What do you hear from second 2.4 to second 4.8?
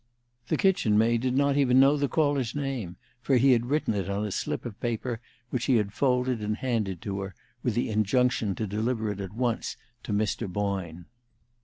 name, for he had written it on a slip of